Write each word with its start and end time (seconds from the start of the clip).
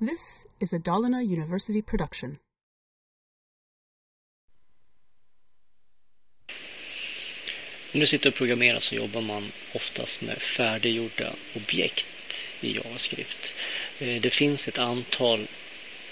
This 0.00 0.46
is 0.60 0.72
a 0.72 0.78
Dalarna 0.78 1.22
University 1.22 1.82
production. 1.82 2.38
När 7.92 8.00
du 8.00 8.06
sitter 8.06 8.28
och 8.28 8.34
programmerar 8.34 8.80
så 8.80 8.94
jobbar 8.94 9.20
man 9.20 9.52
oftast 9.74 10.22
med 10.22 10.38
färdiggjorda 10.38 11.32
objekt 11.56 12.44
i 12.60 12.76
JavaScript. 12.76 13.54
Eh, 13.98 14.20
det 14.20 14.34
finns 14.34 14.68
ett 14.68 14.78
antal 14.78 15.46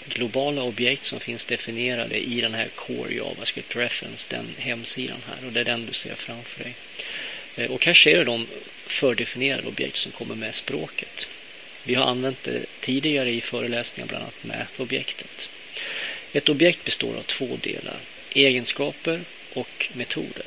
globala 0.05 0.63
objekt 0.63 1.03
som 1.03 1.19
finns 1.19 1.45
definierade 1.45 2.19
i 2.19 2.41
den 2.41 2.53
här 2.53 2.69
Core 2.75 3.13
JavaScript 3.13 3.75
Reference, 3.75 4.35
den 4.35 4.45
hemsidan 4.57 5.19
här 5.27 5.45
och 5.45 5.53
det 5.53 5.59
är 5.59 5.65
den 5.65 5.85
du 5.85 5.93
ser 5.93 6.15
framför 6.15 6.63
dig. 6.63 6.75
Eh, 7.55 7.71
och 7.71 7.85
här 7.85 7.93
ser 7.93 8.17
du 8.17 8.23
de 8.23 8.47
fördefinierade 8.87 9.67
objekt 9.67 9.97
som 9.97 10.11
kommer 10.11 10.35
med 10.35 10.55
språket. 10.55 11.27
Vi 11.89 11.95
har 11.95 12.05
använt 12.05 12.43
det 12.43 12.65
tidigare 12.79 13.31
i 13.31 13.41
föreläsningar, 13.41 14.07
bland 14.07 14.23
annat 14.23 14.43
mätobjektet. 14.43 15.49
Ett 16.33 16.49
objekt 16.49 16.83
består 16.85 17.15
av 17.17 17.21
två 17.21 17.57
delar, 17.61 17.97
egenskaper 18.33 19.21
och 19.53 19.89
metoder. 19.93 20.45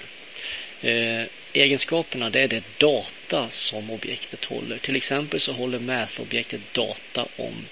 Eh, 0.82 1.26
egenskaperna 1.52 2.30
det 2.30 2.40
är 2.40 2.48
det 2.48 2.78
data 2.78 3.50
som 3.50 3.90
objektet 3.90 4.44
håller. 4.44 4.78
Till 4.78 4.96
exempel 4.96 5.40
så 5.40 5.52
håller 5.52 5.78
mätobjektet 5.78 6.60
data 6.72 7.26
om 7.36 7.66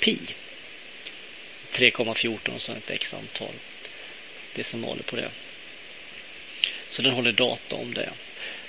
pi. 0.00 0.18
3,14 1.72 2.54
och 2.54 2.62
så 2.62 2.72
ett 2.72 2.90
x 2.90 3.14
antal 3.14 3.54
decimaler 4.54 5.02
på 5.02 5.16
det. 5.16 5.28
Så 6.90 7.02
den 7.02 7.12
håller 7.12 7.32
data 7.32 7.76
om 7.76 7.94
det. 7.94 8.10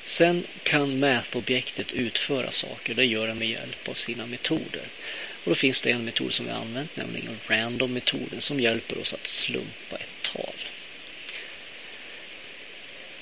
Sen 0.06 0.44
kan 0.64 1.00
Math-objektet 1.00 1.94
utföra 1.94 2.52
saker. 2.52 2.94
Det 2.94 3.06
gör 3.06 3.28
det 3.28 3.34
med 3.34 3.50
hjälp 3.50 3.90
av 3.90 3.94
sina 3.94 4.26
metoder. 4.26 4.82
Och 5.44 5.50
då 5.50 5.56
finns 5.56 5.82
det 5.82 5.92
en 5.92 6.06
metod 6.06 6.34
som 6.34 6.46
vi 6.46 6.52
har 6.52 6.60
använt, 6.60 6.98
nämligen 6.98 7.40
random-metoden 7.48 8.42
som 8.42 8.60
hjälper 8.60 8.98
oss 8.98 9.14
att 9.14 9.28
slumpa 9.28 9.96
ett 9.96 10.22
tal. 10.22 10.56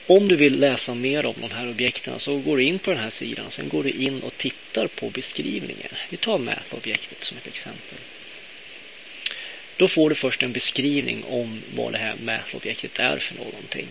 Om 0.07 0.27
du 0.27 0.35
vill 0.35 0.59
läsa 0.59 0.93
mer 0.93 1.25
om 1.25 1.35
de 1.41 1.51
här 1.51 1.69
objekten 1.69 2.19
så 2.19 2.37
går 2.37 2.57
du 2.57 2.63
in 2.63 2.79
på 2.79 2.91
den 2.91 2.99
här 2.99 3.09
sidan. 3.09 3.51
Sen 3.51 3.69
går 3.69 3.83
du 3.83 3.89
in 3.89 4.21
och 4.21 4.37
tittar 4.37 4.87
på 4.87 5.09
beskrivningen. 5.09 5.91
Vi 6.09 6.17
tar 6.17 6.37
Math-objektet 6.37 7.23
som 7.23 7.37
ett 7.37 7.47
exempel. 7.47 7.97
Då 9.77 9.87
får 9.87 10.09
du 10.09 10.15
först 10.15 10.43
en 10.43 10.51
beskrivning 10.51 11.23
om 11.23 11.61
vad 11.75 11.91
det 11.91 11.97
här 11.97 12.15
Math-objektet 12.23 12.99
är 12.99 13.17
för 13.17 13.35
någonting. 13.35 13.87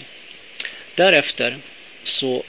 Därefter 0.95 1.59
så 2.03 2.43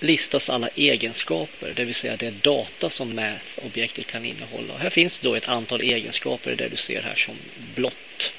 listas 0.00 0.50
alla 0.50 0.68
egenskaper, 0.68 1.72
det 1.76 1.84
vill 1.84 1.94
säga 1.94 2.16
det 2.16 2.30
data 2.30 2.88
som 2.88 3.08
mätobjektet 3.08 4.06
kan 4.06 4.24
innehålla. 4.24 4.76
Här 4.78 4.90
finns 4.90 5.18
då 5.18 5.34
ett 5.34 5.48
antal 5.48 5.80
egenskaper, 5.80 6.54
det 6.54 6.68
du 6.68 6.76
ser 6.76 7.02
här 7.02 7.14
som 7.14 7.34
blått. 7.74 8.32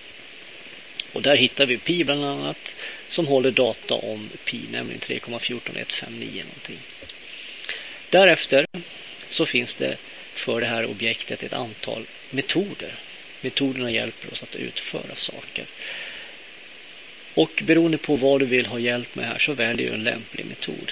Och 1.14 1.22
där 1.22 1.36
hittar 1.36 1.66
vi 1.66 1.78
pi 1.78 2.04
bland 2.04 2.26
annat 2.26 2.76
som 3.08 3.28
håller 3.28 3.52
data 3.52 3.94
om 3.94 4.30
pi, 4.46 4.60
nämligen 4.72 5.02
3,14159 5.02 6.44
någonting. 6.44 6.80
Därefter 8.10 8.66
så 9.30 9.46
finns 9.46 9.76
det 9.76 9.98
för 10.34 10.62
det 10.62 10.68
här 10.68 10.86
objektet 10.86 11.44
ett 11.44 11.54
antal 11.54 12.06
metoder. 12.30 12.94
Metoderna 13.42 13.92
hjälper 13.92 14.32
oss 14.32 14.44
att 14.44 14.56
utföra 14.56 15.16
saker. 15.16 15.66
Och 17.34 17.64
beroende 17.64 17.98
på 17.98 18.16
vad 18.16 18.40
du 18.40 18.46
vill 18.46 18.66
ha 18.66 18.80
hjälp 18.80 19.16
med 19.16 19.28
här 19.28 19.38
så 19.38 19.54
väljer 19.54 19.88
du 19.88 19.94
en 19.94 20.04
lämplig 20.04 20.46
metod. 20.46 20.92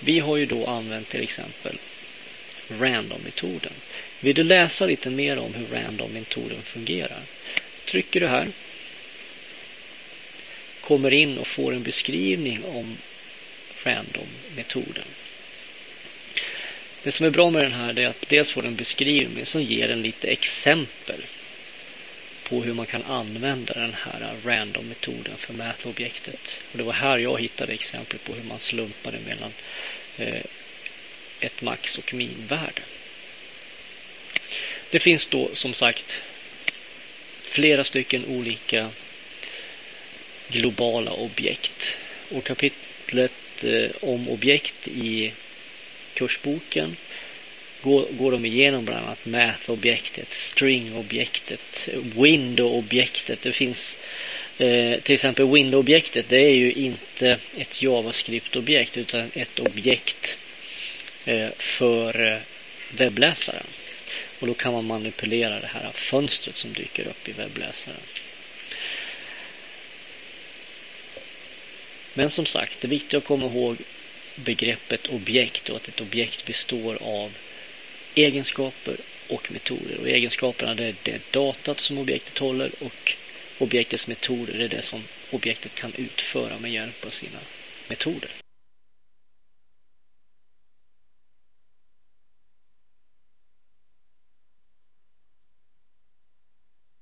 Vi 0.00 0.18
har 0.18 0.36
ju 0.36 0.46
då 0.46 0.66
använt 0.66 1.08
till 1.08 1.22
exempel 1.22 1.78
random-metoden. 2.68 3.72
Vill 4.20 4.34
du 4.34 4.42
läsa 4.42 4.86
lite 4.86 5.10
mer 5.10 5.38
om 5.38 5.54
hur 5.54 5.66
random-metoden 5.66 6.62
fungerar? 6.62 7.22
Trycker 7.84 8.20
du 8.20 8.26
här 8.26 8.48
kommer 10.80 11.12
in 11.12 11.38
och 11.38 11.46
får 11.46 11.74
en 11.74 11.82
beskrivning 11.82 12.64
om 12.64 12.96
random-metoden. 13.84 15.04
Det 17.02 17.12
som 17.12 17.26
är 17.26 17.30
bra 17.30 17.50
med 17.50 17.62
den 17.64 17.72
här 17.72 17.98
är 17.98 18.06
att 18.06 18.28
dels 18.28 18.52
får 18.52 18.66
en 18.66 18.76
beskrivning 18.76 19.46
som 19.46 19.62
ger 19.62 19.90
en 19.90 20.02
lite 20.02 20.28
exempel 20.28 21.22
på 22.48 22.62
hur 22.62 22.74
man 22.74 22.86
kan 22.86 23.02
använda 23.02 23.74
den 23.74 23.94
här 23.94 24.36
random-metoden 24.44 25.36
för 25.36 25.52
mätobjektet. 25.52 26.60
Och 26.72 26.78
det 26.78 26.84
var 26.84 26.92
här 26.92 27.18
jag 27.18 27.40
hittade 27.40 27.72
exempel 27.72 28.18
på 28.18 28.32
hur 28.32 28.42
man 28.42 28.58
slumpade 28.58 29.18
mellan 29.26 29.52
eh, 30.16 30.44
ett 31.40 31.62
max 31.62 31.98
och 31.98 32.14
minvärde. 32.14 32.82
Det 34.90 34.98
finns 34.98 35.26
då 35.26 35.50
som 35.52 35.74
sagt 35.74 36.20
flera 37.42 37.84
stycken 37.84 38.24
olika 38.24 38.90
globala 40.48 41.10
objekt. 41.10 41.96
Och 42.30 42.44
kapitlet 42.44 43.64
eh, 43.64 43.90
om 44.00 44.28
objekt 44.28 44.88
i 44.88 45.32
kursboken 46.14 46.96
går, 47.82 48.06
går 48.10 48.32
de 48.32 48.44
igenom 48.44 48.84
bland 48.84 49.04
annat 49.04 49.26
Math-objektet, 49.26 50.32
String-objektet, 50.32 51.88
Window-objektet. 52.16 53.42
Det 53.42 53.52
finns 53.52 53.98
eh, 54.58 55.00
till 55.00 55.14
exempel 55.14 55.46
Window-objektet. 55.46 56.28
Det 56.28 56.36
är 56.36 56.54
ju 56.54 56.72
inte 56.72 57.38
ett 57.56 57.82
JavaScript-objekt 57.82 58.96
utan 58.96 59.30
ett 59.34 59.58
objekt 59.58 60.38
eh, 61.24 61.48
för 61.56 62.32
eh, 62.32 62.38
webbläsaren. 62.90 63.66
Och 64.40 64.46
då 64.46 64.54
kan 64.54 64.72
man 64.72 64.86
manipulera 64.86 65.60
det 65.60 65.66
här 65.66 65.90
fönstret 65.92 66.56
som 66.56 66.72
dyker 66.72 67.06
upp 67.06 67.28
i 67.28 67.32
webbläsaren. 67.32 68.00
Men 72.14 72.30
som 72.30 72.46
sagt, 72.46 72.80
det 72.80 72.86
är 72.86 72.90
viktigt 72.90 73.14
att 73.14 73.24
komma 73.24 73.46
ihåg 73.46 73.76
begreppet 74.34 75.06
objekt 75.06 75.68
och 75.68 75.76
att 75.76 75.88
ett 75.88 76.00
objekt 76.00 76.44
består 76.44 76.98
av 77.02 77.32
egenskaper 78.14 78.96
och 79.28 79.52
metoder. 79.52 79.98
Och 80.00 80.08
egenskaperna 80.08 80.74
det 80.74 80.84
är 80.84 80.94
det 81.02 81.32
datat 81.32 81.80
som 81.80 81.98
objektet 81.98 82.38
håller 82.38 82.70
och 82.80 83.12
objektets 83.58 84.08
metoder 84.08 84.60
är 84.60 84.68
det 84.68 84.82
som 84.82 85.02
objektet 85.30 85.74
kan 85.74 85.92
utföra 85.94 86.58
med 86.58 86.72
hjälp 86.72 87.06
av 87.06 87.10
sina 87.10 87.38
metoder. 87.88 88.30